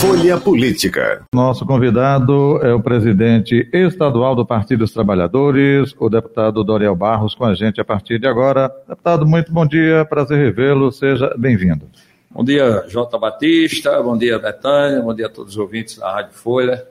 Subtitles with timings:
[0.00, 1.24] Folha Política.
[1.34, 7.44] Nosso convidado é o presidente estadual do Partido dos Trabalhadores, o deputado Doriel Barros, com
[7.44, 8.70] a gente a partir de agora.
[8.88, 11.84] Deputado, muito bom dia, prazer revê-lo, seja bem-vindo.
[12.30, 16.34] Bom dia, Jota Batista, bom dia, Betânia, bom dia a todos os ouvintes da Rádio
[16.34, 16.86] Folha.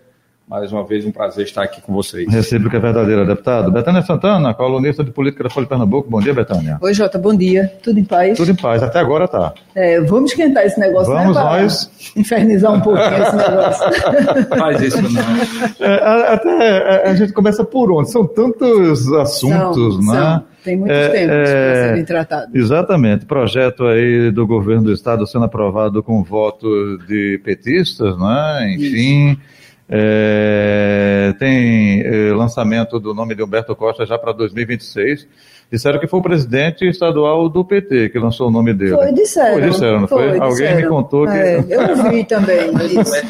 [0.50, 2.26] Mais uma vez, um prazer estar aqui com vocês.
[2.32, 3.70] Recíproca é verdadeira, deputado.
[3.70, 6.10] Betânia Santana, colunista de política da Folha de Pernambuco.
[6.10, 6.78] Bom dia, Betânia.
[6.80, 7.70] Oi, Jota, bom dia.
[7.84, 8.38] Tudo em paz?
[8.38, 9.54] Tudo em paz, até agora tá.
[9.76, 11.44] É, vamos esquentar esse negócio, vamos né?
[11.44, 11.92] nós.
[12.16, 13.86] Infernizar um pouquinho esse negócio.
[14.58, 15.86] Faz isso, não.
[15.86, 18.09] É, até a, a, gente começa por onde?
[18.09, 20.22] São tantos assuntos, são, né?
[20.22, 20.44] São.
[20.64, 22.56] Tem muitos é, temas é, para serem tratados.
[22.56, 23.26] Exatamente.
[23.26, 28.75] Projeto aí do governo do estado sendo aprovado com voto de petistas, né?
[28.75, 29.31] Enfim.
[29.31, 29.58] Isso.
[29.90, 35.28] É, tem é, lançamento do nome de Humberto Costa já para 2026.
[35.72, 38.96] Disseram que foi o presidente estadual do PT que lançou o nome dele.
[38.96, 39.60] Foi, disseram.
[39.60, 40.30] Foi, disseram, não foi?
[40.30, 40.40] foi?
[40.40, 40.82] Alguém disseram.
[40.82, 41.32] me contou que.
[41.34, 42.70] É, eu vi também.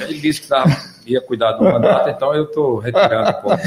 [0.02, 0.70] Ele disse que estava
[1.08, 3.58] ia cuidar do mandato, então eu estou retirando um pouco.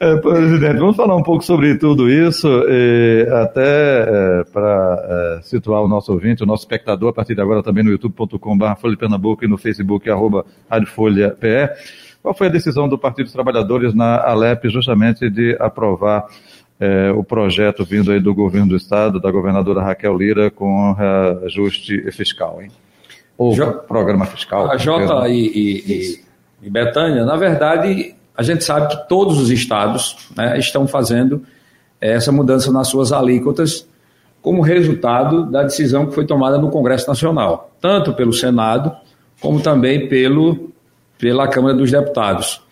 [0.00, 2.48] é, presidente, vamos falar um pouco sobre tudo isso,
[3.42, 7.62] até é, para é, situar o nosso ouvinte, o nosso espectador, a partir de agora
[7.62, 10.44] também no youtube.com.br Folha Pernambuco e no Facebook, arroba
[10.86, 11.70] Folha PE.
[12.22, 16.26] Qual foi a decisão do Partido dos Trabalhadores na Alep justamente de aprovar
[16.78, 20.96] é, o projeto vindo aí do governo do estado, da governadora Raquel Lira, com
[21.44, 22.70] ajuste fiscal, hein?
[23.38, 23.72] Ou J...
[23.72, 24.70] programa fiscal.
[24.70, 26.20] A Jota e, e,
[26.62, 31.42] e, Betânia, na verdade, a gente sabe que todos os estados né, estão fazendo
[32.00, 33.86] essa mudança nas suas alíquotas
[34.42, 38.94] como resultado da decisão que foi tomada no Congresso Nacional, tanto pelo Senado
[39.40, 40.70] como também pelo,
[41.18, 42.62] pela Câmara dos Deputados.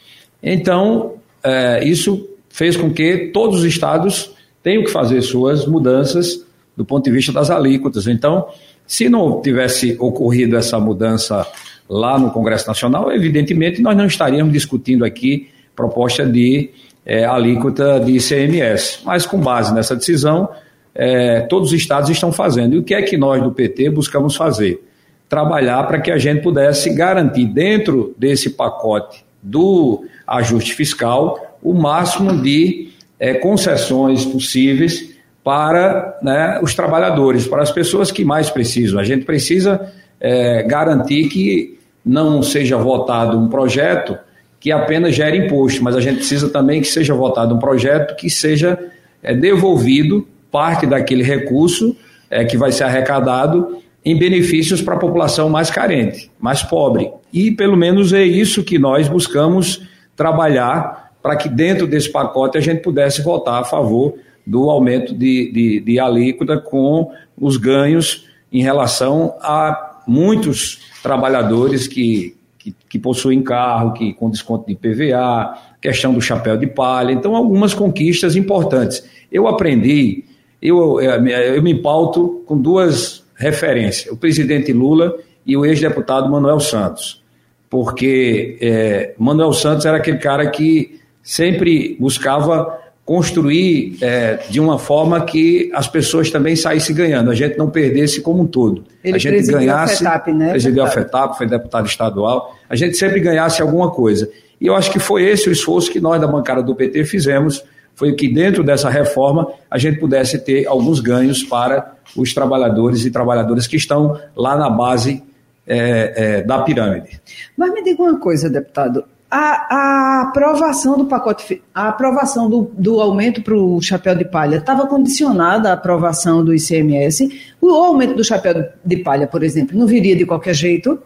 [0.43, 6.45] Então, é, isso fez com que todos os estados tenham que fazer suas mudanças
[6.77, 8.07] do ponto de vista das alíquotas.
[8.07, 8.49] Então,
[8.87, 11.47] se não tivesse ocorrido essa mudança
[11.89, 16.71] lá no Congresso Nacional, evidentemente nós não estaríamos discutindo aqui proposta de
[17.05, 19.01] é, alíquota de ICMS.
[19.05, 20.49] Mas com base nessa decisão,
[20.95, 22.75] é, todos os estados estão fazendo.
[22.75, 24.83] E o que é que nós do PT buscamos fazer?
[25.29, 32.41] Trabalhar para que a gente pudesse garantir dentro desse pacote do ajuste fiscal o máximo
[32.41, 35.14] de é, concessões possíveis
[35.45, 38.99] para né, os trabalhadores, para as pessoas que mais precisam.
[38.99, 44.19] A gente precisa é, garantir que não seja votado um projeto
[44.59, 48.31] que apenas gere imposto, mas a gente precisa também que seja votado um projeto que
[48.31, 48.79] seja
[49.23, 51.95] é, devolvido parte daquele recurso
[52.31, 57.11] é, que vai ser arrecadado em benefícios para a população mais carente, mais pobre.
[57.31, 59.83] E pelo menos é isso que nós buscamos
[60.17, 64.15] trabalhar para que dentro desse pacote a gente pudesse votar a favor
[64.47, 72.37] do aumento de, de, de alíquota com os ganhos em relação a muitos trabalhadores que,
[72.59, 77.35] que, que, possuem carro, que com desconto de PVA, questão do chapéu de palha, então
[77.35, 79.05] algumas conquistas importantes.
[79.33, 80.25] Eu aprendi,
[80.61, 86.61] eu, eu, eu me pauto com duas referências, o presidente Lula e o ex-deputado Manuel
[86.61, 87.23] Santos,
[87.69, 95.23] porque é, Manuel Santos era aquele cara que sempre buscava construir é, de uma forma
[95.25, 98.85] que as pessoas também saíssem ganhando, a gente não perdesse como um todo.
[99.03, 100.07] Ele a gente ganhasse.
[100.07, 100.51] A FETAP, né?
[100.51, 104.31] Presidiu a FETAP, foi deputado estadual, a gente sempre ganhasse alguma coisa.
[104.61, 107.63] E eu acho que foi esse o esforço que nós da bancada do PT fizemos,
[107.95, 113.11] foi que dentro dessa reforma a gente pudesse ter alguns ganhos para os trabalhadores e
[113.11, 115.23] trabalhadoras que estão lá na base
[115.67, 117.21] é, é, da pirâmide.
[117.57, 119.05] Mas me diga uma coisa, deputado
[119.37, 124.59] a, a aprovação do pacote, a aprovação do, do aumento para o chapéu de palha
[124.59, 127.57] estava condicionada à aprovação do ICMS.
[127.61, 131.01] O aumento do chapéu de palha, por exemplo, não viria de qualquer jeito?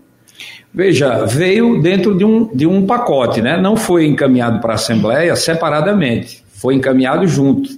[0.75, 3.59] Veja, veio dentro de um, de um pacote, né?
[3.59, 7.71] não foi encaminhado para a Assembleia separadamente, foi encaminhado junto.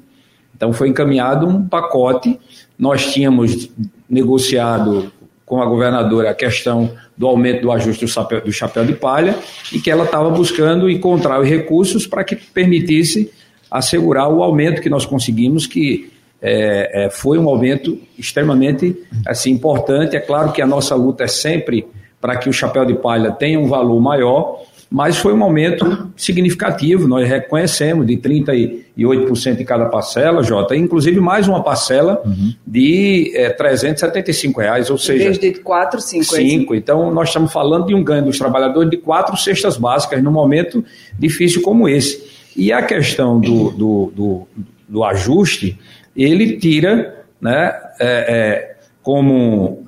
[0.56, 2.38] Então, foi encaminhado um pacote.
[2.76, 3.70] Nós tínhamos
[4.08, 5.12] negociado
[5.50, 9.36] com a governadora a questão do aumento do ajuste do chapéu, de palha
[9.72, 13.32] e que ela estava buscando encontrar os recursos para que permitisse
[13.68, 20.14] assegurar o aumento que nós conseguimos, que é, é, foi um aumento extremamente assim, importante.
[20.14, 21.84] É claro que a nossa luta é sempre
[22.20, 27.06] para que o chapéu de palha tenha um valor maior, mas foi um aumento significativo,
[27.06, 32.52] nós reconhecemos, de 38% em cada parcela, Jota, inclusive mais uma parcela uhum.
[32.66, 35.26] de é, 375 reais, ou seja...
[35.26, 36.24] Desde 4, 5.
[36.24, 40.32] 5, então nós estamos falando de um ganho dos trabalhadores de quatro cestas básicas num
[40.32, 40.84] momento
[41.16, 42.28] difícil como esse.
[42.56, 44.48] E a questão do, do, do,
[44.88, 45.78] do ajuste,
[46.16, 49.84] ele tira né, é, é, como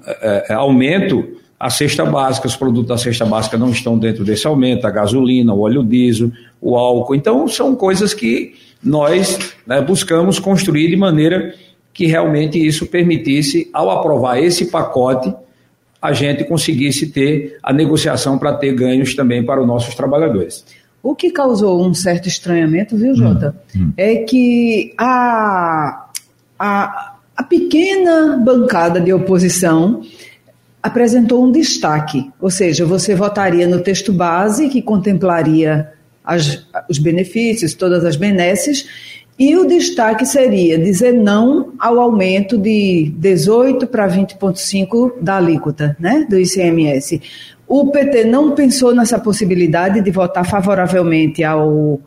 [0.48, 4.90] aumento a cesta básica, os produtos da cesta básica não estão dentro desse aumento, a
[4.90, 7.14] gasolina, o óleo diesel, o álcool.
[7.14, 11.54] Então, são coisas que nós né, buscamos construir de maneira
[11.94, 15.32] que realmente isso permitisse, ao aprovar esse pacote,
[16.00, 20.64] a gente conseguisse ter a negociação para ter ganhos também para os nossos trabalhadores.
[21.00, 23.92] O que causou um certo estranhamento, viu, Jota, hum, hum.
[23.96, 26.08] é que a,
[26.58, 30.02] a, a pequena bancada de oposição
[30.82, 35.92] apresentou um destaque, ou seja, você votaria no texto base que contemplaria
[36.24, 38.86] as, os benefícios, todas as benesses,
[39.38, 46.26] e o destaque seria dizer não ao aumento de 18 para 20,5 da alíquota né,
[46.28, 47.20] do ICMS.
[47.66, 52.00] O PT não pensou nessa possibilidade de votar favoravelmente ao,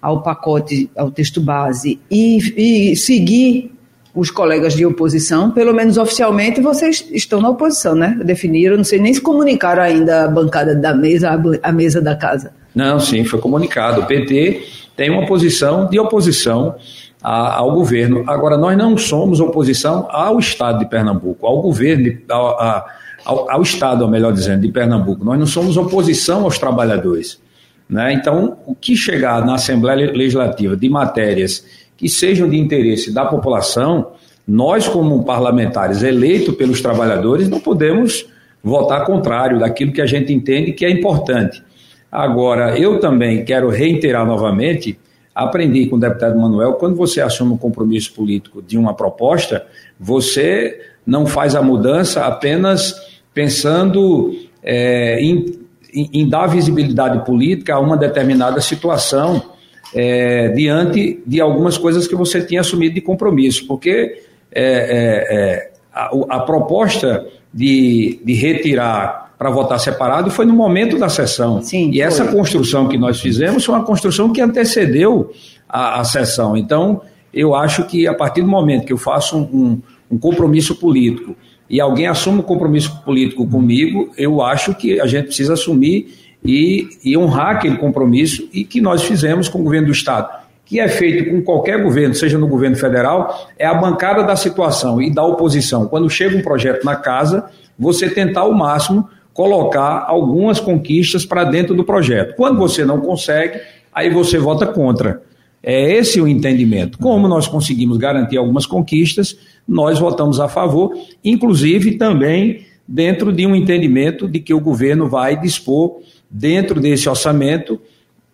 [0.00, 3.72] ao pacote, ao texto base e, e seguir
[4.14, 8.18] os colegas de oposição, pelo menos oficialmente vocês estão na oposição, né?
[8.22, 11.30] Definiram, não sei nem se comunicaram ainda a bancada da mesa,
[11.62, 12.52] a mesa da casa.
[12.74, 14.00] Não, sim, foi comunicado.
[14.02, 14.62] O PT
[14.94, 16.74] tem uma posição de oposição
[17.22, 18.24] ao governo.
[18.26, 22.86] Agora, nós não somos oposição ao Estado de Pernambuco, ao governo, ao,
[23.24, 25.24] ao, ao Estado, melhor dizendo, de Pernambuco.
[25.24, 27.40] Nós não somos oposição aos trabalhadores.
[27.88, 28.12] Né?
[28.14, 31.64] Então, o que chegar na Assembleia Legislativa de matérias
[32.02, 34.08] que sejam de interesse da população,
[34.44, 38.26] nós, como parlamentares eleitos pelos trabalhadores, não podemos
[38.60, 41.62] votar contrário daquilo que a gente entende que é importante.
[42.10, 44.98] Agora, eu também quero reiterar novamente,
[45.32, 49.64] aprendi com o deputado Manuel, quando você assume um compromisso político de uma proposta,
[49.96, 52.96] você não faz a mudança apenas
[53.32, 55.56] pensando é, em,
[55.94, 59.51] em, em dar visibilidade política a uma determinada situação
[59.94, 65.70] é, diante de algumas coisas que você tinha assumido de compromisso, porque é, é, é
[65.92, 71.60] a, a, proposta de, de retirar para votar separado foi no momento da sessão.
[71.62, 72.00] Sim, e foi.
[72.00, 75.32] essa construção que nós fizemos foi uma construção que antecedeu
[75.68, 76.56] a, a sessão.
[76.56, 77.02] Então,
[77.34, 81.34] eu acho que a partir do momento que eu faço um, um, um compromisso político
[81.68, 86.88] e alguém assume um compromisso político comigo, eu acho que a gente precisa assumir e,
[87.04, 90.28] e honrar aquele compromisso e que nós fizemos com o governo do Estado,
[90.64, 95.00] que é feito com qualquer governo, seja no governo federal, é a bancada da situação
[95.00, 95.86] e da oposição.
[95.86, 97.46] Quando chega um projeto na casa,
[97.78, 102.36] você tentar ao máximo colocar algumas conquistas para dentro do projeto.
[102.36, 103.60] Quando você não consegue,
[103.92, 105.22] aí você vota contra.
[105.62, 106.98] É esse o entendimento.
[106.98, 109.36] Como nós conseguimos garantir algumas conquistas,
[109.66, 110.92] nós votamos a favor,
[111.24, 116.00] inclusive também dentro de um entendimento de que o governo vai dispor
[116.30, 117.80] dentro desse orçamento,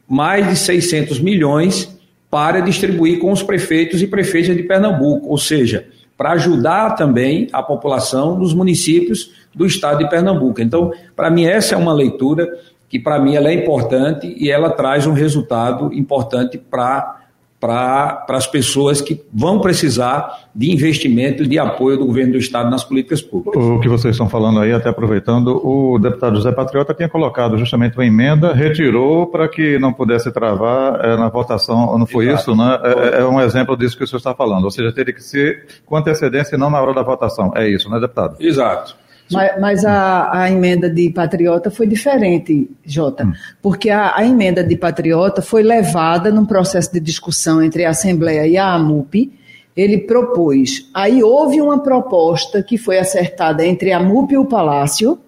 [0.09, 1.97] mais de 600 milhões
[2.29, 7.63] para distribuir com os prefeitos e prefeitas de Pernambuco, ou seja, para ajudar também a
[7.63, 10.61] população dos municípios do estado de Pernambuco.
[10.61, 12.53] Então, para mim, essa é uma leitura
[12.89, 17.18] que, para mim, ela é importante e ela traz um resultado importante para
[17.61, 22.71] para as pessoas que vão precisar de investimento e de apoio do governo do Estado
[22.71, 23.63] nas políticas públicas.
[23.63, 27.97] O que vocês estão falando aí, até aproveitando, o deputado José Patriota tinha colocado justamente
[27.97, 32.41] uma emenda, retirou para que não pudesse travar é, na votação, não foi Exato.
[32.43, 32.79] isso, né?
[32.83, 35.67] É, é, um exemplo disso que o senhor está falando, ou seja, teria que ser
[35.85, 37.53] com antecedência e não na hora da votação.
[37.57, 38.37] É isso, né, deputado?
[38.41, 38.97] Exato.
[39.31, 43.33] Mas, mas a, a, emenda de patriota foi diferente, Jota, hum.
[43.61, 48.47] porque a, a, emenda de patriota foi levada num processo de discussão entre a Assembleia
[48.47, 49.33] e a AMUP.
[49.77, 50.91] Ele propôs.
[50.93, 55.19] Aí houve uma proposta que foi acertada entre a AMUP e o Palácio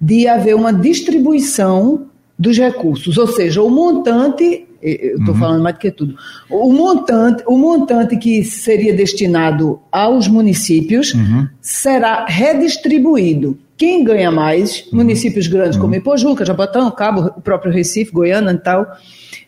[0.00, 2.09] de haver uma distribuição
[2.40, 5.40] dos recursos, ou seja, o montante eu estou uhum.
[5.40, 6.14] falando mais do que tudo.
[6.48, 11.46] O montante, o montante que seria destinado aos municípios uhum.
[11.60, 13.58] será redistribuído.
[13.80, 14.98] Quem ganha mais, uhum.
[14.98, 16.00] municípios grandes como uhum.
[16.00, 18.86] Ipojuca, Jabotão, Cabo, o próprio Recife, Goiânia e tal,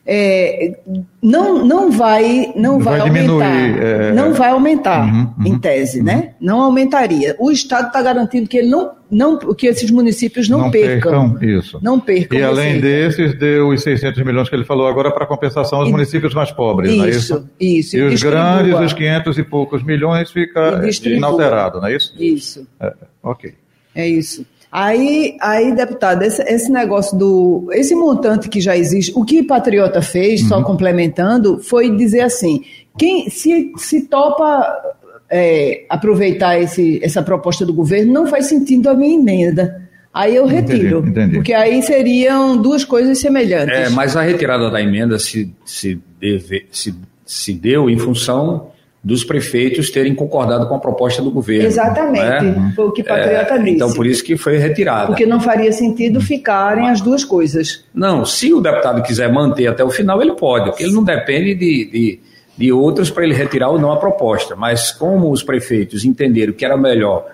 [0.07, 0.81] é,
[1.23, 3.79] não, não vai, não vai, vai aumentar.
[3.79, 4.13] É...
[4.15, 6.07] Não vai aumentar, uhum, uhum, em tese, uhum.
[6.07, 6.35] né?
[6.41, 7.37] Não aumentaria.
[7.39, 11.59] O Estado está garantindo que ele não, não, que esses municípios não, não percam, percam.
[11.59, 11.79] Isso.
[11.83, 12.39] Não percam.
[12.39, 15.93] E além desses, deu os 600 milhões que ele falou agora para compensação aos e,
[15.93, 17.51] municípios mais pobres, isso, não é isso?
[17.61, 17.97] Isso.
[17.99, 22.15] E os grandes, os 500 e poucos milhões, fica inalterado, não é isso?
[22.19, 22.67] Isso.
[22.81, 23.61] É, ok.
[23.95, 24.47] É isso.
[24.71, 27.69] Aí, aí deputado, esse, esse, negócio do.
[27.73, 30.49] Esse montante que já existe, o que Patriota fez, uhum.
[30.49, 32.63] só complementando, foi dizer assim:
[32.97, 34.97] quem se, se topa
[35.31, 39.83] é, aproveitar esse, essa proposta do governo, não faz sentido a minha emenda.
[40.13, 40.99] Aí eu retiro.
[40.99, 41.35] Entendi, entendi.
[41.37, 43.77] Porque aí seriam duas coisas semelhantes.
[43.77, 46.95] É, mas a retirada da emenda se, se, deve, se,
[47.25, 48.71] se deu em função
[49.05, 51.67] dos prefeitos terem concordado com a proposta do governo.
[51.67, 52.73] Exatamente, né?
[52.77, 53.75] foi o que Patriota é, disse.
[53.77, 55.07] Então, por isso que foi retirada.
[55.07, 57.85] Porque não faria sentido ficarem as duas coisas.
[57.93, 61.55] Não, se o deputado quiser manter até o final, ele pode, porque ele não depende
[61.55, 62.21] de, de,
[62.57, 64.55] de outros para ele retirar ou não a proposta.
[64.55, 67.27] Mas como os prefeitos entenderam que era melhor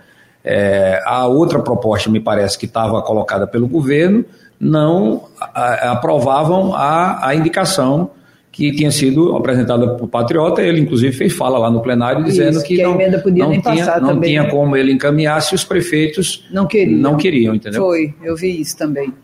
[0.42, 4.24] é, a outra proposta, me parece que estava colocada pelo governo,
[4.58, 8.10] não a, a, aprovavam a, a indicação
[8.58, 12.64] que tinha sido apresentada por Patriota, ele inclusive fez fala lá no plenário dizendo Isso,
[12.64, 16.98] que, que, não, não, tinha, não tinha como ele encaminhar se os prefeitos não queriam,
[16.98, 17.80] não queriam entendeu?
[17.80, 19.14] Foi, eu vi isso também.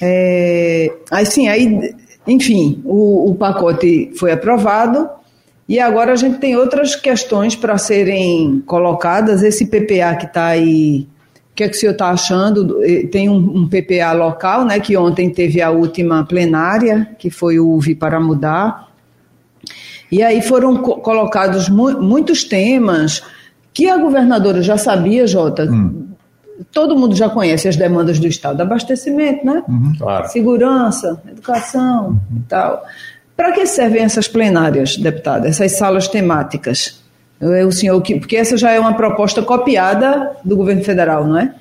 [0.00, 1.94] É, assim, aí,
[2.28, 5.08] enfim, o, o pacote foi aprovado
[5.68, 9.42] e agora a gente tem outras questões para serem colocadas.
[9.42, 11.08] Esse PPA que está aí
[11.54, 12.80] o que é que o senhor está achando?
[13.12, 17.70] Tem um, um, PPA local, né, que ontem teve a última plenária, que foi o
[17.70, 18.88] UVI para mudar.
[20.10, 23.22] E aí foram co colocados mu muitos temas
[23.72, 25.62] que a governadora já sabia, Jota.
[25.62, 26.08] Hum.
[26.72, 29.62] Todo mundo já conhece as demandas do Estado, abastecimento, né?
[29.68, 30.28] Uhum, claro.
[30.28, 32.18] Segurança, educação uhum.
[32.36, 32.82] e tal.
[33.36, 37.03] Para que servem essas plenárias, deputada, essas salas temáticas?
[37.66, 41.54] O senhor, porque essa já é uma proposta copiada do governo federal, não é?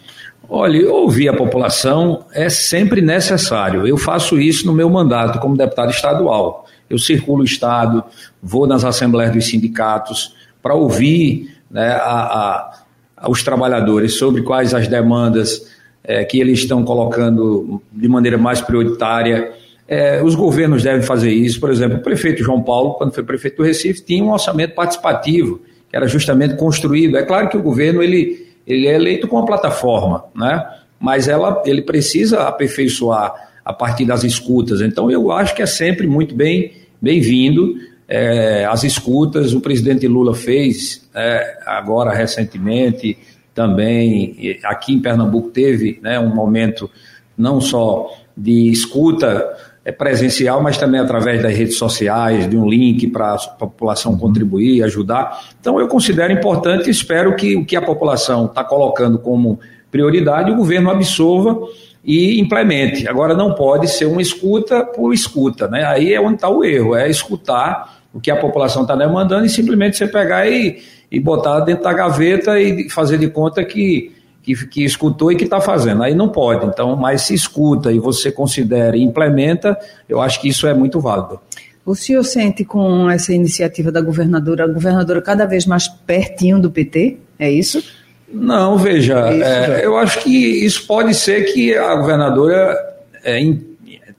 [0.47, 3.87] Olha, ouvir a população é sempre necessário.
[3.87, 6.67] Eu faço isso no meu mandato como deputado estadual.
[6.89, 8.03] Eu circulo o Estado,
[8.41, 12.81] vou nas assembleias dos sindicatos para ouvir né, a,
[13.17, 15.73] a, os trabalhadores sobre quais as demandas
[16.03, 19.53] é, que eles estão colocando de maneira mais prioritária.
[19.87, 21.59] É, os governos devem fazer isso.
[21.59, 25.61] Por exemplo, o prefeito João Paulo, quando foi prefeito do Recife, tinha um orçamento participativo
[25.93, 27.15] que era justamente construído.
[27.15, 30.67] É claro que o governo ele, ele é eleito com uma plataforma, né?
[31.00, 33.31] mas ela, ele precisa aperfeiçoar
[33.63, 34.81] a partir das escutas.
[34.81, 37.75] Então, eu acho que é sempre muito bem bem-vindo
[38.07, 39.53] é, as escutas.
[39.53, 43.15] O presidente Lula fez é, agora recentemente
[43.53, 46.89] também aqui em Pernambuco teve né, um momento
[47.38, 49.47] não só de escuta
[49.85, 54.81] é presencial, mas também através das redes sociais, de um link para a população contribuir,
[54.83, 55.41] ajudar.
[55.59, 59.59] Então, eu considero importante e espero que o que a população está colocando como
[59.91, 61.59] prioridade, o governo absorva
[62.03, 63.07] e implemente.
[63.07, 65.83] Agora, não pode ser uma escuta por escuta, né?
[65.83, 69.49] Aí é onde está o erro, é escutar o que a população está demandando e
[69.49, 74.12] simplesmente você pegar e, e botar dentro da gaveta e fazer de conta que
[74.43, 76.03] que, que escutou e que está fazendo.
[76.03, 76.65] Aí não pode.
[76.65, 81.00] Então, mas se escuta e você considera e implementa, eu acho que isso é muito
[81.00, 81.39] válido.
[81.85, 86.69] O senhor sente com essa iniciativa da governadora, a governadora cada vez mais pertinho do
[86.69, 87.17] PT?
[87.39, 87.83] É isso?
[88.31, 92.75] Não, veja, é isso, é, eu acho que isso pode ser que a governadora
[93.23, 93.39] é,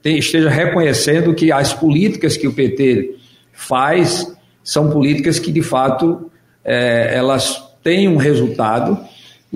[0.05, 3.15] esteja reconhecendo que as políticas que o PT
[3.51, 4.31] faz
[4.63, 6.31] são políticas que de fato
[6.63, 8.97] é, elas têm um resultado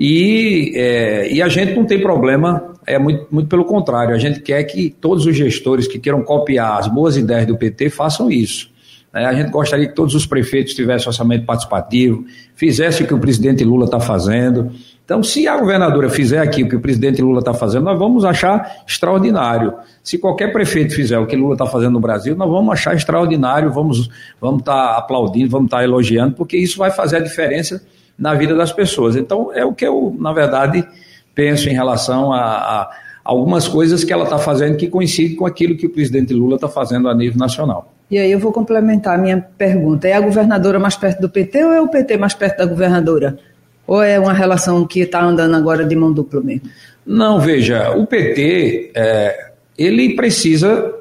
[0.02, 4.40] e, é, e a gente não tem problema, é muito, muito pelo contrário, a gente
[4.40, 8.70] quer que todos os gestores que queiram copiar as boas ideias do PT façam isso.
[9.12, 13.18] É, a gente gostaria que todos os prefeitos tivessem orçamento participativo, fizessem o que o
[13.18, 14.72] presidente Lula está fazendo.
[15.04, 18.24] Então, se a governadora fizer aqui o que o presidente Lula está fazendo, nós vamos
[18.24, 19.74] achar extraordinário.
[20.02, 23.70] Se qualquer prefeito fizer o que Lula está fazendo no Brasil, nós vamos achar extraordinário,
[23.70, 27.82] vamos estar vamos tá aplaudindo, vamos estar tá elogiando, porque isso vai fazer a diferença
[28.20, 29.16] na vida das pessoas.
[29.16, 30.86] Então, é o que eu, na verdade,
[31.34, 32.90] penso em relação a, a
[33.24, 36.68] algumas coisas que ela está fazendo que coincidem com aquilo que o presidente Lula está
[36.68, 37.92] fazendo a nível nacional.
[38.10, 40.06] E aí eu vou complementar a minha pergunta.
[40.06, 43.38] É a governadora mais perto do PT ou é o PT mais perto da governadora?
[43.86, 46.68] Ou é uma relação que está andando agora de mão dupla mesmo?
[47.06, 50.92] Não, veja, o PT, é, ele precisa,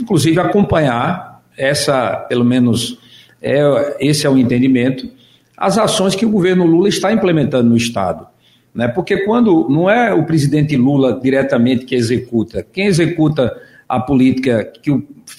[0.00, 2.98] inclusive, acompanhar essa, pelo menos,
[3.40, 5.08] é, esse é o entendimento,
[5.56, 8.26] as ações que o governo Lula está implementando no Estado.
[8.74, 8.88] Né?
[8.88, 13.54] Porque quando não é o presidente Lula diretamente que executa, quem executa
[13.88, 14.90] a política que,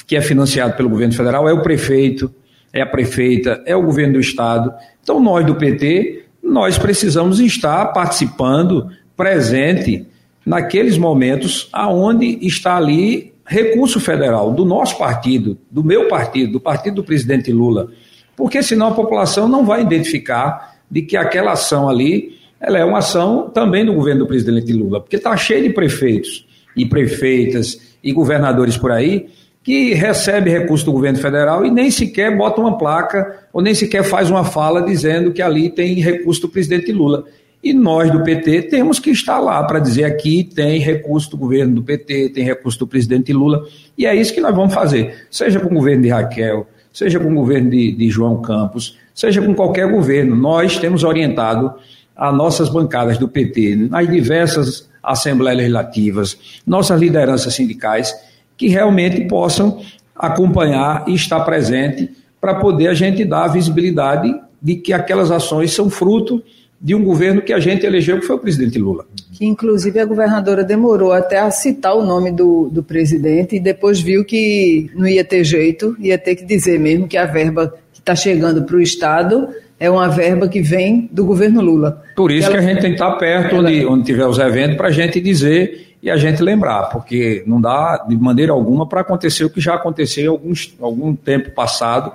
[0.07, 2.33] que é financiado pelo governo federal é o prefeito,
[2.71, 4.73] é a prefeita, é o governo do Estado.
[5.03, 10.05] Então, nós do PT, nós precisamos estar participando, presente,
[10.45, 16.95] naqueles momentos aonde está ali recurso federal do nosso partido, do meu partido, do partido
[16.95, 17.89] do presidente Lula
[18.35, 22.99] porque senão a população não vai identificar de que aquela ação ali ela é uma
[22.99, 28.11] ação também do governo do presidente Lula, porque está cheio de prefeitos e prefeitas e
[28.11, 29.27] governadores por aí
[29.65, 34.03] que recebe recurso do governo federal e nem sequer bota uma placa ou nem sequer
[34.03, 37.25] faz uma fala dizendo que ali tem recurso do presidente Lula.
[37.63, 41.73] E nós do PT temos que estar lá para dizer aqui tem recurso do governo
[41.73, 43.65] do PT, tem recurso do presidente Lula,
[43.97, 47.29] e é isso que nós vamos fazer, seja com o governo de Raquel, seja com
[47.29, 50.33] o governo de, de João Campos, seja com qualquer governo.
[50.33, 51.73] Nós temos orientado
[52.15, 58.15] as nossas bancadas do PT nas diversas assembleias legislativas, nossas lideranças sindicais,
[58.55, 59.81] que realmente possam
[60.15, 62.09] acompanhar e estar presente
[62.39, 66.41] para poder a gente dar a visibilidade de que aquelas ações são fruto
[66.85, 69.07] de um governo que a gente elegeu, que foi o presidente Lula.
[69.33, 73.99] Que inclusive a governadora demorou até a citar o nome do, do presidente e depois
[73.99, 77.97] viu que não ia ter jeito, ia ter que dizer mesmo que a verba que
[78.01, 79.47] está chegando para o Estado
[79.79, 82.03] é uma verba que vem do governo Lula.
[82.15, 83.67] Por isso que a gente tem que estar perto ela...
[83.67, 87.59] onde, onde tiver os eventos para a gente dizer e a gente lembrar, porque não
[87.59, 92.11] dá de maneira alguma para acontecer o que já aconteceu alguns, algum tempo passado,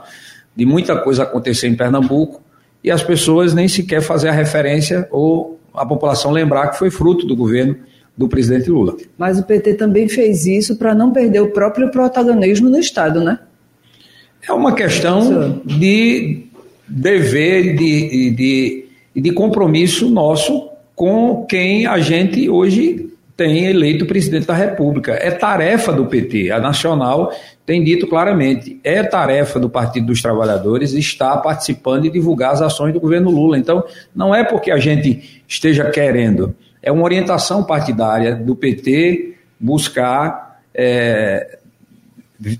[0.54, 2.40] de muita coisa acontecer em Pernambuco,
[2.82, 7.26] e as pessoas nem sequer fazer a referência ou a população lembrar que foi fruto
[7.26, 7.76] do governo
[8.16, 8.96] do presidente Lula.
[9.16, 13.38] Mas o PT também fez isso para não perder o próprio protagonismo no Estado, né?
[14.46, 16.46] É uma questão de
[16.88, 18.84] dever, de, de,
[19.14, 23.09] de compromisso nosso com quem a gente hoje
[23.40, 25.12] tem eleito presidente da República.
[25.12, 26.50] É tarefa do PT.
[26.50, 27.32] A Nacional
[27.64, 32.92] tem dito claramente: é tarefa do Partido dos Trabalhadores estar participando e divulgar as ações
[32.92, 33.56] do governo Lula.
[33.56, 33.82] Então,
[34.14, 41.56] não é porque a gente esteja querendo, é uma orientação partidária do PT buscar é,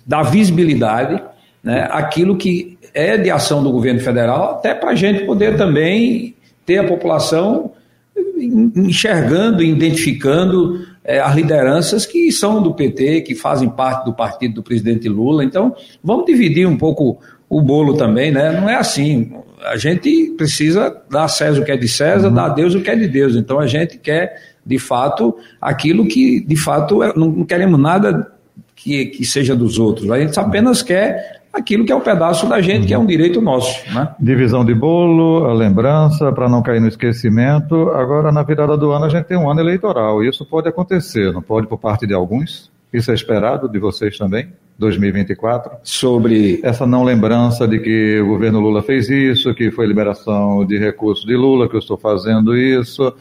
[0.06, 1.22] dar visibilidade
[1.62, 6.34] né, aquilo que é de ação do governo federal, até para a gente poder também
[6.64, 7.72] ter a população
[8.44, 14.62] enxergando, identificando é, as lideranças que são do PT, que fazem parte do partido do
[14.62, 15.44] presidente Lula.
[15.44, 17.18] Então, vamos dividir um pouco
[17.48, 18.52] o bolo também, né?
[18.60, 19.32] Não é assim.
[19.64, 22.34] A gente precisa dar a César o que é de César, uhum.
[22.34, 23.34] dar a Deus o que é de Deus.
[23.34, 28.32] Então, a gente quer, de fato, aquilo que, de fato, é, não queremos nada
[28.76, 30.10] que, que seja dos outros.
[30.10, 33.40] A gente apenas quer aquilo que é um pedaço da gente, que é um direito
[33.40, 33.92] nosso.
[33.92, 34.14] Né?
[34.18, 37.90] Divisão de bolo, a lembrança, para não cair no esquecimento.
[37.90, 40.22] Agora, na virada do ano, a gente tem um ano eleitoral.
[40.24, 42.70] Isso pode acontecer, não pode por parte de alguns?
[42.92, 44.52] Isso é esperado de vocês também?
[44.78, 45.72] 2024?
[45.84, 46.58] Sobre.
[46.62, 51.24] Essa não lembrança de que o governo Lula fez isso, que foi liberação de recursos
[51.24, 53.14] de Lula, que eu estou fazendo isso.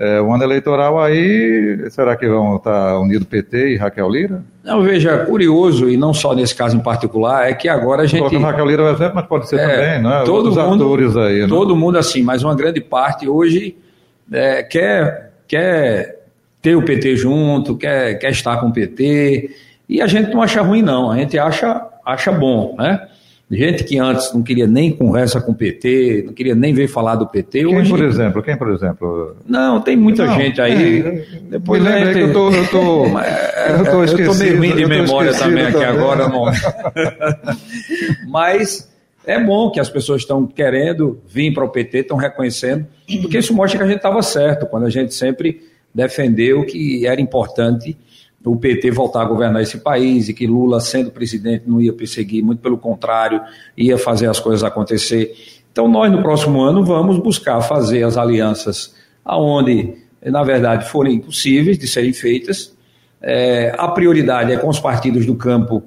[0.00, 4.42] É, o ano eleitoral aí, será que vão estar unidos PT e Raquel Lira?
[4.64, 8.20] Não, veja, curioso, e não só nesse caso em particular, é que agora a gente.
[8.20, 10.22] Colocando Raquel Lira é um exemplo, mas pode ser é, também, né?
[10.24, 11.48] Todo Os mundo, atores aí, né?
[11.48, 13.76] Todo mundo assim, mas uma grande parte hoje
[14.32, 16.22] é, quer, quer
[16.62, 19.50] ter o PT junto, quer, quer estar com o PT,
[19.86, 23.06] e a gente não acha ruim, não, a gente acha, acha bom, né?
[23.50, 27.16] Gente que antes não queria nem conversa com o PT, não queria nem ver falar
[27.16, 27.64] do PT.
[27.64, 27.90] Quem, hoje...
[27.90, 28.42] por exemplo?
[28.44, 29.36] Quem, por exemplo?
[29.44, 31.00] Não, tem muita não, gente aí.
[31.00, 32.12] É, Depois me gente...
[32.12, 35.72] que eu tô, eu tô, eu tô, eu tô meio ruim de memória também aqui
[35.72, 35.88] também.
[35.88, 36.28] agora.
[36.28, 36.44] Não.
[38.30, 38.88] Mas
[39.26, 42.86] é bom que as pessoas estão querendo vir para o PT, estão reconhecendo,
[43.20, 45.60] porque isso mostra que a gente estava certo, quando a gente sempre
[45.92, 47.96] defendeu que era importante
[48.44, 52.42] o PT voltar a governar esse país e que Lula, sendo presidente, não ia perseguir,
[52.42, 53.40] muito pelo contrário,
[53.76, 55.34] ia fazer as coisas acontecer.
[55.70, 61.78] Então, nós, no próximo ano, vamos buscar fazer as alianças aonde, na verdade, forem possíveis
[61.78, 62.74] de serem feitas.
[63.22, 65.82] É, a prioridade é com os partidos do campo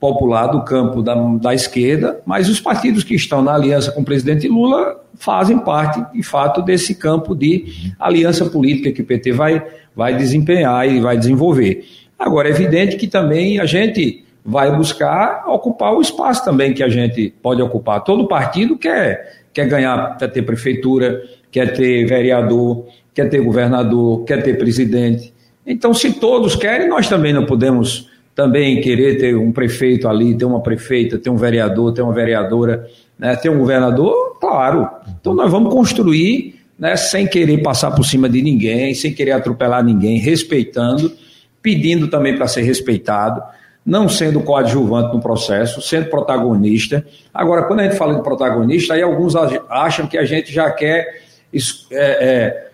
[0.00, 4.04] popular, do campo da, da esquerda, mas os partidos que estão na aliança com o
[4.04, 9.66] presidente Lula fazem parte, de fato, desse campo de aliança política que o PT vai
[9.98, 11.84] vai desempenhar e vai desenvolver.
[12.16, 16.88] Agora, é evidente que também a gente vai buscar ocupar o espaço também que a
[16.88, 18.04] gente pode ocupar.
[18.04, 24.40] Todo partido quer, quer ganhar, quer ter prefeitura, quer ter vereador, quer ter governador, quer
[24.40, 25.34] ter presidente.
[25.66, 30.44] Então, se todos querem, nós também não podemos também querer ter um prefeito ali, ter
[30.44, 32.86] uma prefeita, ter um vereador, ter uma vereadora,
[33.18, 34.88] né, ter um governador, claro.
[35.20, 39.82] Então, nós vamos construir né, sem querer passar por cima de ninguém, sem querer atropelar
[39.82, 41.12] ninguém, respeitando,
[41.60, 43.42] pedindo também para ser respeitado,
[43.84, 47.04] não sendo coadjuvante no processo, sendo protagonista.
[47.34, 49.34] Agora, quando a gente fala de protagonista, aí alguns
[49.68, 51.60] acham que a gente já quer é,
[51.92, 52.66] é,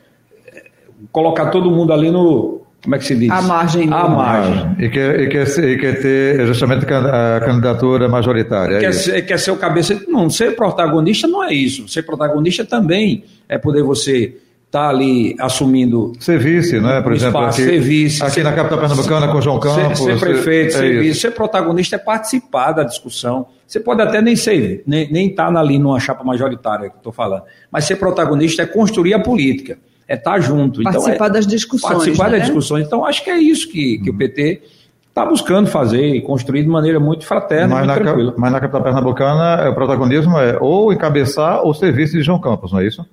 [1.10, 3.30] colocar todo mundo ali no, como é que se diz?
[3.30, 3.90] A margem.
[3.90, 4.76] A margem.
[4.78, 8.76] E quer, e, quer, e quer ter justamente a candidatura majoritária.
[8.76, 9.98] É quer, ser, quer ser o cabeça.
[10.06, 11.88] Não, ser protagonista não é isso.
[11.88, 14.36] Ser protagonista também é poder você
[14.74, 16.12] está ali assumindo.
[16.18, 17.00] Ser vice, né?
[17.00, 19.98] Por exemplo, espaço, aqui, ser vice, aqui ser, na capital pernambucana com João Campos.
[19.98, 23.46] Ser, ser prefeito, é ser vice, ser protagonista é participar da discussão.
[23.66, 27.44] Você pode até nem ser, nem, nem estar ali numa chapa majoritária que estou falando,
[27.70, 29.78] mas ser protagonista é construir a política,
[30.08, 30.82] é estar junto.
[30.82, 31.92] Participar então, é, das discussões.
[31.92, 32.38] Participar né?
[32.38, 32.86] das discussões.
[32.86, 34.60] Então, acho que é isso que, que o PT
[35.08, 38.34] está buscando fazer e construir de maneira muito fraterna Mas e na, muito tranquila.
[38.36, 42.40] mas na capital pernambucana, é, o protagonismo é ou encabeçar ou ser vice de João
[42.40, 43.06] Campos, não é isso?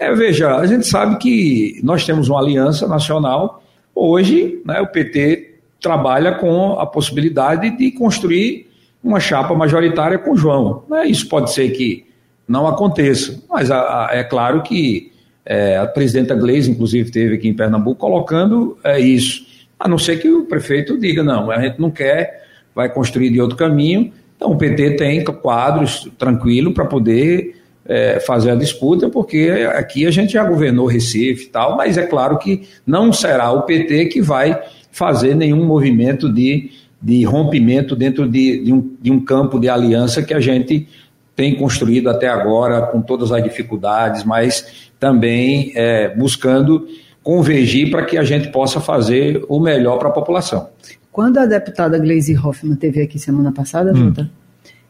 [0.00, 3.62] É, veja, a gente sabe que nós temos uma aliança nacional.
[3.94, 8.68] Hoje, né, o PT trabalha com a possibilidade de construir
[9.02, 10.84] uma chapa majoritária com João.
[10.88, 12.04] Né, Isso pode ser que
[12.46, 15.12] não aconteça, mas a- a- é claro que
[15.50, 19.46] é, a presidenta Gleisi, inclusive, esteve aqui em Pernambuco colocando é, isso.
[19.80, 22.42] A não ser que o prefeito diga, não, a gente não quer,
[22.74, 24.12] vai construir de outro caminho.
[24.36, 27.57] Então o PT tem quadros tranquilo para poder
[27.88, 32.02] é, fazer a disputa, porque aqui a gente já governou Recife e tal, mas é
[32.02, 34.60] claro que não será o PT que vai
[34.92, 36.70] fazer nenhum movimento de,
[37.00, 40.86] de rompimento dentro de, de, um, de um campo de aliança que a gente
[41.34, 46.86] tem construído até agora, com todas as dificuldades, mas também é, buscando
[47.22, 50.68] convergir para que a gente possa fazer o melhor para a população.
[51.12, 54.30] Quando a deputada Gleisi Hoffmann teve aqui semana passada, Jota,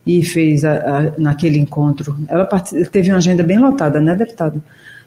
[0.09, 4.57] e fez a- a- naquele encontro, ela parti- teve uma agenda bem lotada, né, deputada?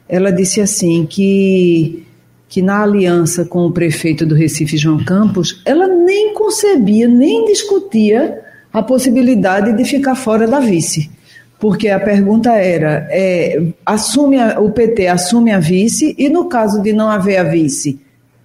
[0.08, 2.06] Ela disse assim que
[2.48, 8.40] que na aliança com o prefeito do Recife, João Campos, ela nem concebia, nem discutia
[8.70, 11.10] a possibilidade de ficar fora da vice.
[11.58, 16.82] Porque a pergunta era: é, assume a- o PT assume a vice e, no caso
[16.82, 17.98] de não haver a vice,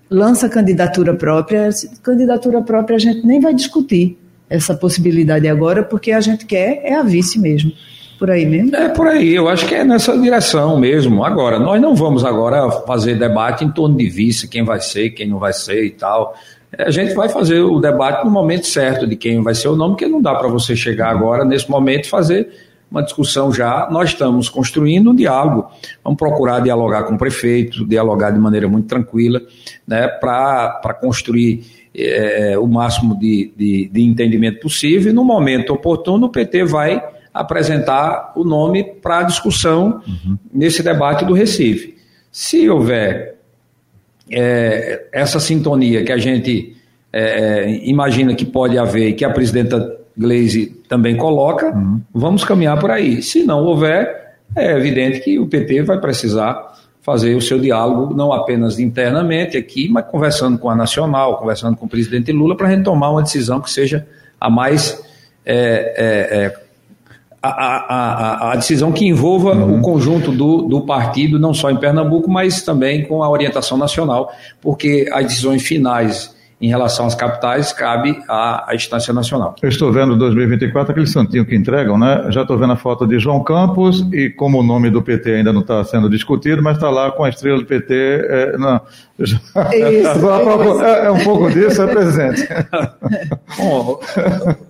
[0.10, 1.70] lança candidatura própria.
[2.02, 4.18] Candidatura própria a gente nem vai discutir
[4.50, 7.72] essa possibilidade agora, porque a gente quer é a vice mesmo.
[8.18, 8.76] Por aí mesmo?
[8.76, 11.24] É por aí, eu acho que é nessa direção mesmo.
[11.24, 15.28] Agora, nós não vamos agora fazer debate em torno de vice, quem vai ser, quem
[15.28, 16.36] não vai ser e tal.
[16.76, 19.76] É, A gente vai fazer o debate no momento certo de quem vai ser o
[19.76, 22.50] nome, porque não dá para você chegar agora, nesse momento, fazer
[22.90, 23.88] uma discussão já.
[23.92, 25.70] Nós estamos construindo um diálogo.
[26.04, 29.42] Vamos procurar dialogar com o prefeito, dialogar de maneira muito tranquila,
[29.86, 35.12] né, para construir é, o máximo de, de, de entendimento possível.
[35.12, 37.02] E no momento oportuno, o PT vai
[37.34, 40.02] apresentar o nome para discussão
[40.54, 41.98] nesse debate do Recife.
[42.32, 43.36] Se houver
[44.30, 46.76] é, essa sintonia que a gente
[47.12, 51.74] é, imagina que pode haver e que a presidenta Gleisi também coloca,
[52.14, 53.22] vamos caminhar por aí.
[53.22, 56.77] Se não houver, é evidente que o PT vai precisar
[57.08, 61.86] fazer o seu diálogo, não apenas internamente aqui, mas conversando com a Nacional, conversando com
[61.86, 64.06] o presidente Lula, para a gente tomar uma decisão que seja
[64.42, 65.02] a mais.
[65.46, 66.68] é, é, é,
[67.42, 72.30] a, a, a, decisão que envolva o conjunto do, do partido, não só em Pernambuco,
[72.30, 78.20] mas também com a orientação nacional, porque as decisões finais em relação às capitais cabe
[78.28, 79.56] à, à instância nacional.
[79.62, 82.26] Eu estou vendo 2024 aquele santinho que entregam, né?
[82.30, 85.54] Já estou vendo a foto de João Campos e como o nome do PT ainda
[85.54, 87.94] não está sendo discutido, mas está lá com a estrela do PT.
[87.94, 88.54] É,
[89.20, 89.48] já- Isso,
[90.10, 90.82] Agora, isso.
[90.84, 92.48] é, é um pouco disso, é presidente.
[93.60, 94.00] Bom,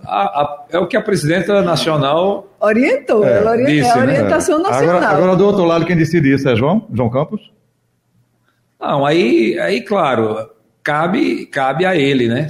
[0.06, 2.48] a- a- é o que a presidenta nacional.
[2.60, 4.02] Orientou, É, ela ori- disse, é a né?
[4.04, 4.98] orientação nacional.
[4.98, 6.86] Agora, agora, do outro lado, quem decide isso é João?
[6.94, 7.50] João Campos?
[8.80, 10.50] Não, aí, aí claro,
[10.88, 12.48] cabe, cabe a ele, né?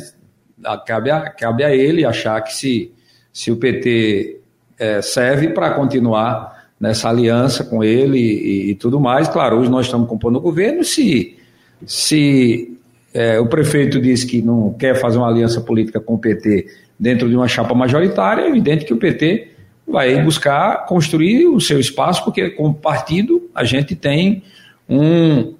[0.86, 2.91] Cabe a, cabe a ele achar que se,
[3.34, 4.39] se o PT
[4.78, 9.28] eh, serve para continuar nessa aliança com ele e, e tudo mais.
[9.28, 10.84] Claro, hoje nós estamos compondo o governo.
[10.84, 11.36] Se,
[11.84, 12.78] se
[13.12, 16.67] eh, o prefeito diz que não quer fazer uma aliança política com o PT
[17.00, 19.47] dentro de uma chapa majoritária, é evidente que o PT
[19.88, 24.43] vai buscar construir o seu espaço, porque como partido a gente tem
[24.88, 25.56] um,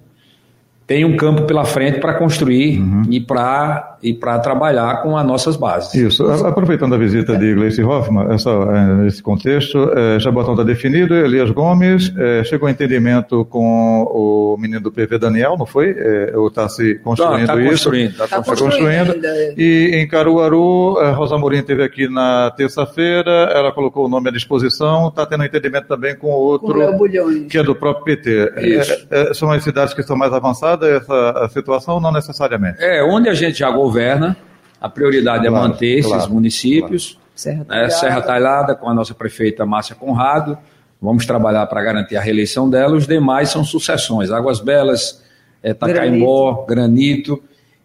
[0.88, 5.56] tem um campo pela frente para construir e para e para trabalhar com as nossas
[5.56, 5.92] bases.
[5.94, 6.24] Isso.
[6.46, 11.50] Aproveitando a visita de Gleice Hoffmann, essa, eh, esse contexto, eh, Jabotão está definido, Elias
[11.50, 15.90] Gomes eh, chegou a entendimento com o menino do PV Daniel, não foi?
[15.98, 17.70] Eh, ou está se construindo Tá- tá isso?
[17.70, 19.12] construindo, tá Tá Está construindo construindo.
[19.14, 19.54] ainda, é.
[19.58, 24.32] E em Caruaru, a Rosa Morim esteve aqui na terça-feira, ela colocou o nome à
[24.32, 27.46] disposição, está tendo um entendimento também com Com outro, Bulhões.
[27.50, 28.52] que é do próprio PT.
[28.62, 29.06] Isso.
[29.10, 32.78] É, é, são as cidades que estão mais avançadas essa a situação ou não necessariamente?
[32.80, 34.36] É, onde a gente já governa,
[34.80, 37.18] a prioridade é Claro, manter esses claro, municípios.
[37.34, 37.90] Serra né, Talhada.
[37.90, 40.58] Serra Talhada, com a nossa prefeita Márcia Conrado.
[41.00, 42.96] Vamos trabalhar para garantir a reeleição dela.
[42.96, 44.32] Os demais são sucessões.
[44.32, 45.22] Águas Belas,
[45.62, 47.40] é, Tacaimbó, Granito.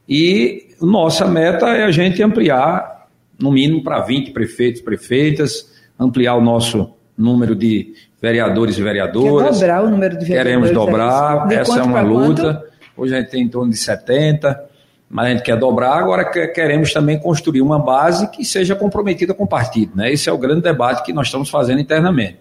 [0.10, 3.08] E nossa meta é a gente ampliar,
[3.40, 9.60] no mínimo, para 20 prefeitos, prefeitas, ampliar o nosso número de vereadores e vereadoras.
[9.60, 10.44] Quer dobrar o número de vereadores.
[10.44, 12.54] Queremos é dobrar, é essa é uma luta.
[12.56, 12.73] Quanto?
[12.96, 14.70] Hoje a gente tem em torno de 70,
[15.10, 19.44] mas a gente quer dobrar, agora queremos também construir uma base que seja comprometida com
[19.44, 19.92] o partido.
[19.96, 20.12] Né?
[20.12, 22.38] Esse é o grande debate que nós estamos fazendo internamente.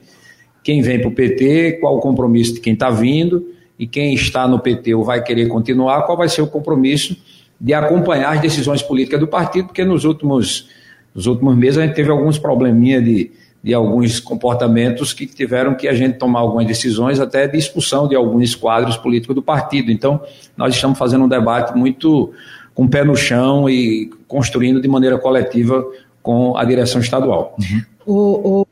[0.62, 3.47] Quem vem para o PT, qual o compromisso de quem está vindo,
[3.79, 7.17] e quem está no PT ou vai querer continuar, qual vai ser o compromisso
[7.61, 10.69] de acompanhar as decisões políticas do partido, porque nos últimos,
[11.15, 15.87] nos últimos meses a gente teve alguns probleminhas de, de alguns comportamentos que tiveram que
[15.87, 19.92] a gente tomar algumas decisões até de expulsão de alguns quadros políticos do partido.
[19.92, 20.20] Então,
[20.57, 22.33] nós estamos fazendo um debate muito
[22.75, 25.85] com o pé no chão e construindo de maneira coletiva
[26.22, 27.57] com a direção estadual.
[27.59, 27.83] Uhum.
[28.05, 28.66] O, o,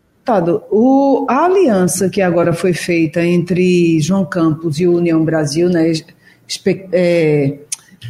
[0.71, 5.93] o, a aliança que agora foi feita entre João Campos e União Brasil, né,
[6.93, 7.59] é,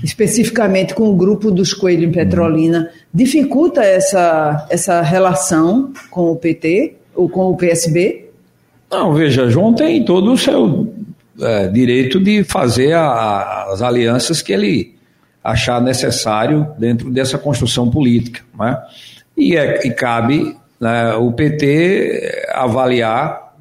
[0.02, 6.94] especificamente com o grupo dos Coelhos em Petrolina, dificulta essa, essa relação com o PT
[7.14, 8.30] ou com o PSB?
[8.90, 10.92] Não, veja, João tem todo o seu
[11.40, 14.94] é, direito de fazer a, as alianças que ele
[15.42, 18.42] achar necessário dentro dessa construção política.
[18.58, 18.78] Né?
[19.36, 23.54] E, é, e cabe né, o PT avaliar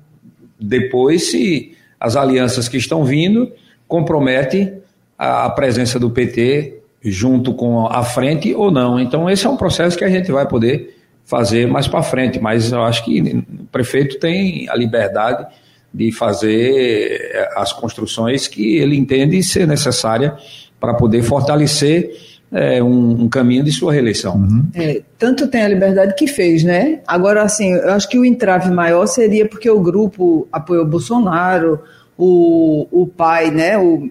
[0.59, 3.51] depois se as alianças que estão vindo
[3.87, 4.78] comprometem
[5.19, 8.97] a presença do PT junto com a frente ou não.
[8.97, 12.71] Então, esse é um processo que a gente vai poder fazer mais para frente, mas
[12.71, 15.45] eu acho que o prefeito tem a liberdade
[15.93, 20.35] de fazer as construções que ele entende ser necessária
[20.79, 22.11] para poder fortalecer
[22.51, 24.35] é, um, um, caminho de sua reeleição.
[24.35, 24.65] Uhum.
[24.73, 26.99] É, tanto tem a liberdade que fez, né?
[27.05, 31.79] Agora, assim, eu acho que o entrave maior seria porque o grupo apoiou Bolsonaro,
[32.17, 34.09] o, o pai, né, o,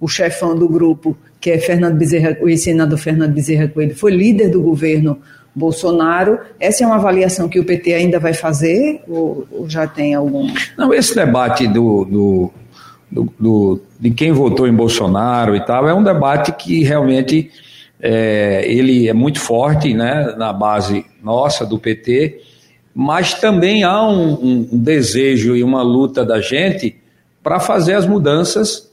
[0.00, 4.48] o chefão do grupo, que é Fernando Bezerra, o senador Fernando Bezerra Coelho, foi líder
[4.48, 5.18] do governo
[5.54, 6.38] Bolsonaro.
[6.58, 10.50] Essa é uma avaliação que o PT ainda vai fazer ou, ou já tem algum?
[10.76, 12.50] Não, esse debate do, do,
[13.10, 17.50] do, do de quem votou em Bolsonaro e tal, é um debate que realmente
[18.00, 22.40] é, ele é muito forte né, na base nossa, do PT,
[22.94, 26.96] mas também há um, um, um desejo e uma luta da gente
[27.42, 28.89] para fazer as mudanças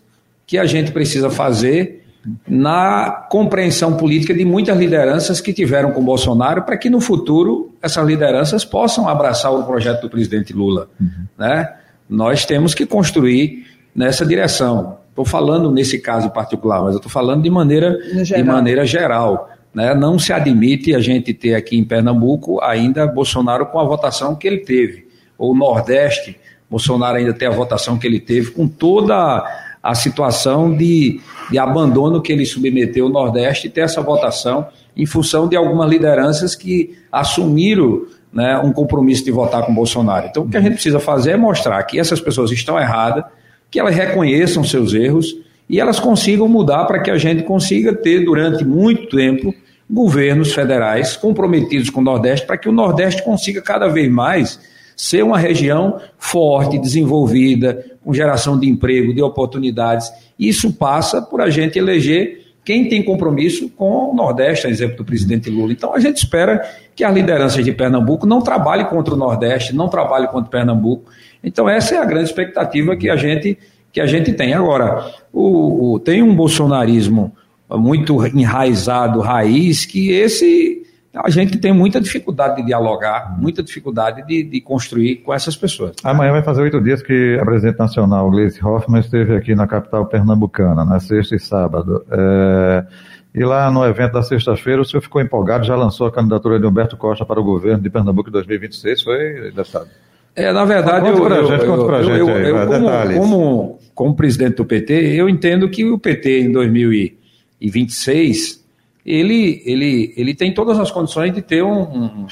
[0.48, 2.06] que a gente precisa fazer
[2.48, 8.06] na compreensão política de muitas lideranças que tiveram com Bolsonaro, para que no futuro essas
[8.06, 10.90] lideranças possam abraçar o projeto do presidente Lula.
[11.00, 11.10] Uhum.
[11.38, 11.74] Né?
[12.10, 14.98] Nós temos que construir nessa direção.
[15.10, 19.50] Estou falando nesse caso particular, mas eu estou falando de maneira, de maneira geral.
[19.74, 19.94] Né?
[19.94, 24.48] Não se admite a gente ter aqui em Pernambuco ainda Bolsonaro com a votação que
[24.48, 25.08] ele teve.
[25.38, 26.38] Ou Nordeste,
[26.70, 29.44] Bolsonaro ainda tem a votação que ele teve, com toda
[29.88, 35.06] a situação de, de abandono que ele submeteu o Nordeste e ter essa votação em
[35.06, 38.02] função de algumas lideranças que assumiram
[38.34, 40.28] né, um compromisso de votar com Bolsonaro.
[40.28, 43.24] Então, o que a gente precisa fazer é mostrar que essas pessoas estão erradas,
[43.72, 45.38] que elas reconheçam seus erros
[45.70, 49.54] e elas consigam mudar para que a gente consiga ter durante muito tempo
[49.90, 54.60] governos federais comprometidos com o Nordeste para que o Nordeste consiga cada vez mais
[54.98, 60.12] ser uma região forte, desenvolvida, com geração de emprego, de oportunidades.
[60.40, 65.06] Isso passa por a gente eleger quem tem compromisso com o Nordeste, a exemplo do
[65.06, 65.72] presidente Lula.
[65.72, 69.88] Então a gente espera que as lideranças de Pernambuco não trabalhem contra o Nordeste, não
[69.88, 71.10] trabalhem contra Pernambuco,
[71.44, 73.58] então essa é a grande expectativa que a gente,
[73.94, 74.54] que a gente tem.
[74.54, 77.32] Agora, o, o tem um bolsonarismo
[77.70, 80.77] muito enraizado, raiz, que esse
[81.24, 85.94] a gente tem muita dificuldade de dialogar, muita dificuldade de, de, construir com essas pessoas.
[86.04, 90.06] Amanhã vai fazer oito dias que a presidente nacional, Gleisi Hoffmann, esteve aqui na capital
[90.06, 92.06] pernambucana, na sexta e sábado.
[92.12, 92.86] É,
[93.34, 96.66] e lá no evento da sexta-feira, o senhor ficou empolgado, já lançou a candidatura de
[96.66, 99.88] Humberto Costa para o governo de Pernambuco em 2026, foi, deputado?
[100.36, 104.58] É, na verdade, eu, eu, gente, eu, eu, gente aí, eu como, como, como, presidente
[104.58, 108.67] do PT, eu entendo que o PT em 2026
[109.08, 112.28] ele, ele, ele tem todas as condições de ter um, um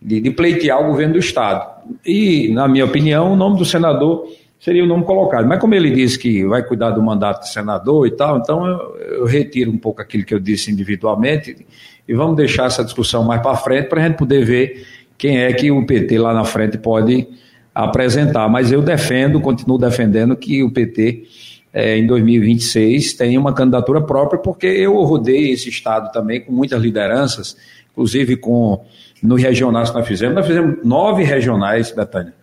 [0.00, 1.82] de, de, pleitear o governo do estado.
[2.04, 4.28] E, na minha opinião, o nome do senador
[4.60, 5.48] seria o nome colocado.
[5.48, 8.96] Mas como ele disse que vai cuidar do mandato de senador e tal, então eu,
[8.96, 11.66] eu retiro um pouco aquilo que eu disse individualmente
[12.06, 15.52] e vamos deixar essa discussão mais para frente para a gente poder ver quem é
[15.52, 17.26] que o PT lá na frente pode
[17.74, 18.48] apresentar.
[18.50, 21.24] Mas eu defendo, continuo defendendo que o PT
[21.72, 26.80] é, em 2026 tenha uma candidatura própria, porque eu rodei esse estado também com muitas
[26.82, 27.56] lideranças,
[27.92, 28.84] inclusive com
[29.22, 30.34] nos regionais que nós fizemos.
[30.34, 32.34] Nós fizemos nove regionais, Betânia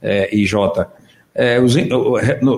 [0.00, 0.88] é, e Jota.
[1.34, 1.58] É,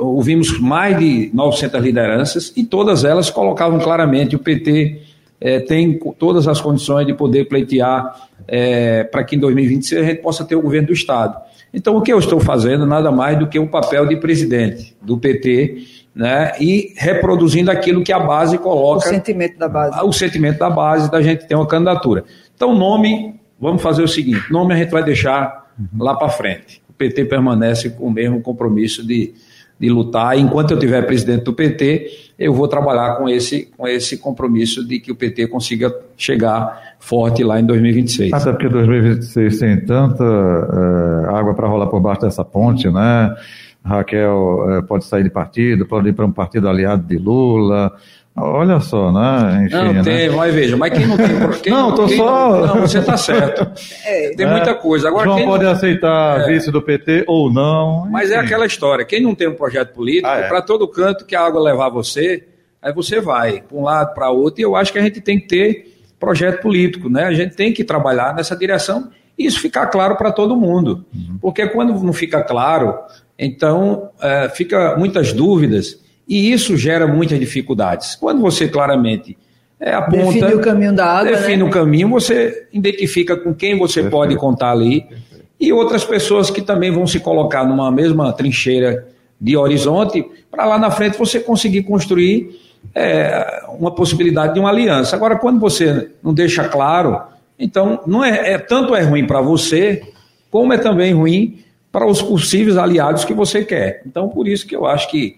[0.00, 5.00] ouvimos mais de 900 lideranças e todas elas colocavam claramente o PT
[5.40, 10.22] é, tem todas as condições de poder pleitear é, para que em 2026 a gente
[10.22, 11.38] possa ter o governo do Estado.
[11.72, 15.18] Então, o que eu estou fazendo nada mais do que um papel de presidente do
[15.18, 16.52] PT, né?
[16.60, 19.06] E reproduzindo aquilo que a base coloca.
[19.06, 20.00] O sentimento da base.
[20.04, 22.24] O sentimento da base da gente ter uma candidatura.
[22.54, 26.82] Então, nome, vamos fazer o seguinte: nome a gente vai deixar lá para frente.
[26.88, 29.34] O PT permanece com o mesmo compromisso de
[29.78, 30.38] de lutar.
[30.38, 35.00] Enquanto eu tiver presidente do PT, eu vou trabalhar com esse, com esse compromisso de
[35.00, 38.32] que o PT consiga chegar forte lá em 2026.
[38.32, 43.34] Até porque 2026 tem tanta uh, água para rolar por baixo dessa ponte, né?
[43.84, 47.92] Raquel uh, pode sair de partido, pode ir para um partido aliado de Lula.
[48.36, 49.66] Olha só, né?
[49.66, 50.34] Enfim, não, tem, né?
[50.34, 51.28] mas veja, mas quem não tem.
[51.62, 52.66] Quem, não, tô quem, só.
[52.66, 53.70] Não, você está certo.
[54.04, 55.06] É, tem muita coisa.
[55.06, 58.08] Agora, João quem pode não, aceitar é, vice do PT ou não.
[58.10, 60.48] Mas é aquela história: quem não tem um projeto político, ah, é.
[60.48, 62.44] para todo canto que a água levar você,
[62.82, 65.38] aí você vai, para um lado, para outro, e eu acho que a gente tem
[65.38, 67.24] que ter projeto político, né?
[67.24, 71.04] A gente tem que trabalhar nessa direção e isso ficar claro para todo mundo.
[71.14, 71.38] Uhum.
[71.40, 72.98] Porque quando não fica claro,
[73.38, 78.14] então é, fica muitas dúvidas e isso gera muitas dificuldades.
[78.14, 79.36] Quando você claramente
[79.78, 80.32] é, aponta.
[80.32, 81.32] Define o caminho da água.
[81.32, 81.64] Define né?
[81.64, 84.10] o caminho, você identifica com quem você Perfeito.
[84.10, 85.02] pode contar ali.
[85.02, 85.44] Perfeito.
[85.60, 89.06] E outras pessoas que também vão se colocar numa mesma trincheira
[89.40, 92.58] de horizonte, para lá na frente você conseguir construir
[92.94, 95.14] é, uma possibilidade de uma aliança.
[95.16, 97.20] Agora, quando você não deixa claro,
[97.58, 100.02] então não é, é tanto é ruim para você,
[100.50, 101.63] como é também ruim
[101.94, 104.02] para os possíveis aliados que você quer.
[104.04, 105.36] Então, por isso que eu acho que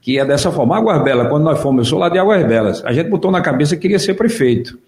[0.00, 0.76] que é dessa forma.
[0.76, 3.40] Águas Belas, quando nós fomos, eu sou lá de Águas Belas, a gente botou na
[3.40, 4.78] cabeça que queria ser prefeito.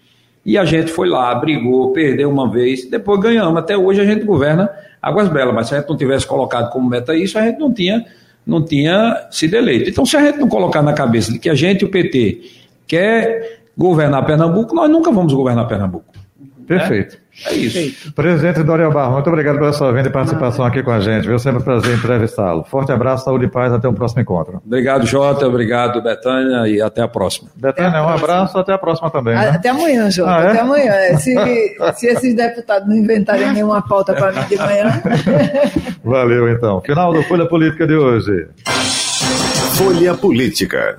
[0.47, 3.59] E a gente foi lá, brigou, perdeu uma vez, depois ganhamos.
[3.59, 4.71] Até hoje a gente governa
[5.03, 7.73] Águas Belas, mas se a gente não tivesse colocado como meta isso, a gente não
[7.73, 8.07] tinha,
[8.47, 9.91] não tinha sido eleito.
[9.91, 12.43] Então, se a gente não colocar na cabeça de que a gente, o PT,
[12.87, 16.15] quer governar Pernambuco, nós nunca vamos governar Pernambuco.
[16.69, 17.15] Perfeito.
[17.15, 17.21] Né?
[17.47, 17.75] É isso.
[17.75, 18.13] Perfeito.
[18.13, 21.27] Presidente Doriel Barro, muito obrigado pela sua vinda e participação aqui com a gente.
[21.27, 22.65] Viu sempre um prazer entrevistá-lo.
[22.65, 23.73] Forte abraço, saúde e paz.
[23.73, 24.61] Até o próximo encontro.
[24.65, 25.47] Obrigado, Jota.
[25.47, 26.69] Obrigado, Betânia.
[26.69, 27.49] E até a próxima.
[27.57, 28.59] Betânia, um abraço.
[28.59, 29.35] Até a próxima também.
[29.35, 29.51] Né?
[29.51, 30.31] Até amanhã, Jota.
[30.31, 30.49] Ah, é?
[30.49, 30.93] Até amanhã.
[30.93, 31.35] É, se,
[31.97, 35.03] se esses deputados não inventarem nenhuma pauta para mim de manhã.
[36.05, 36.81] Valeu, então.
[36.81, 38.49] Final do Folha Política de hoje.
[39.77, 40.99] Folha Política.